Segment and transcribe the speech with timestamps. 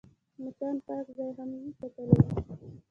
[0.43, 2.17] مچان پاک ځای هم چټلوي